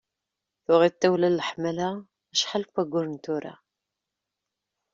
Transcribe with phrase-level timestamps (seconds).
[0.63, 1.89] Tuɣ-it tawla n leḥmala
[2.33, 3.53] acḥal n wagguren tura.